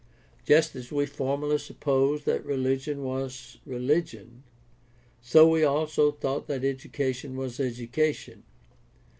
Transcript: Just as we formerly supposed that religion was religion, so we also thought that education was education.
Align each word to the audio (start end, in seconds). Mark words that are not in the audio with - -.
Just 0.47 0.75
as 0.75 0.91
we 0.91 1.05
formerly 1.05 1.59
supposed 1.59 2.25
that 2.25 2.43
religion 2.43 3.03
was 3.03 3.59
religion, 3.67 4.41
so 5.21 5.47
we 5.47 5.63
also 5.63 6.09
thought 6.09 6.47
that 6.47 6.63
education 6.65 7.35
was 7.35 7.59
education. 7.59 8.41